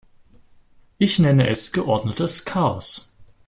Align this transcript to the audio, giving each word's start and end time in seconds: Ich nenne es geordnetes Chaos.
Ich 0.97 1.19
nenne 1.19 1.47
es 1.47 1.73
geordnetes 1.73 2.43
Chaos. 2.43 3.15